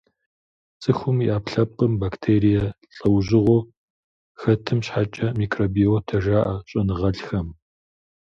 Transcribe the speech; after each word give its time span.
Цӏыхум 0.81 1.17
и 1.23 1.27
ӏэпкълъэпкъым 1.31 1.93
бактерие 2.01 2.63
лӏэужьыгъуэу 2.95 3.67
хэтым 4.39 4.79
щхьэкӏэ 4.85 5.27
микробиотэ 5.39 6.17
жаӏэ 6.23 6.53
щӏэныгъэлӏхэм. 6.69 7.47